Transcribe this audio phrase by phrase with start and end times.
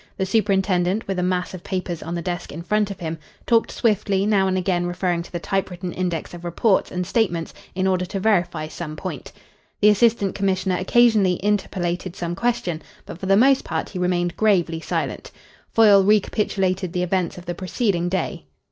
[0.17, 3.69] The superintendent, with a mass of papers on the desk in front of him, talked
[3.69, 8.05] swiftly, now and again referring to the typewritten index of reports and statements in order
[8.07, 9.31] to verify some point.
[9.79, 14.79] The Assistant Commissioner occasionally interpolated some question, but for the most part he remained gravely
[14.79, 15.29] silent.
[15.69, 18.45] Foyle recapitulated the events of the preceding day.